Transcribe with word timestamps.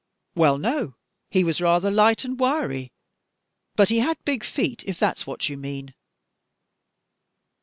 "Well, 0.33 0.57
no, 0.57 0.95
he 1.29 1.43
was 1.43 1.61
rather 1.61 1.91
light 1.91 2.25
and 2.25 2.39
wiry, 2.39 2.91
but 3.75 3.89
he 3.89 3.99
had 3.99 4.17
big 4.25 4.43
feet, 4.43 4.83
if 4.87 4.97
that's 4.97 5.27
what 5.27 5.47
you 5.47 5.57
mean." 5.57 5.93